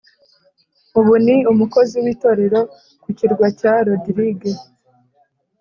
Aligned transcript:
Ubu 0.99 1.13
ni 1.25 1.35
umukozi 1.51 1.95
w 2.03 2.05
itorero 2.13 2.59
ku 3.01 3.09
kirwa 3.17 3.47
cya 3.59 3.73
Rodirige 3.85 4.51